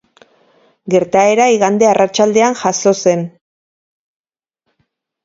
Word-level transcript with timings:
Gertaera 0.93 1.45
igande 1.55 1.87
arratsaldean 1.89 2.57
jazo 2.63 2.95
zen. 3.09 3.21